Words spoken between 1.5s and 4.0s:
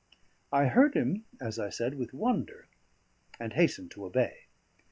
I said, with wonder, and hastened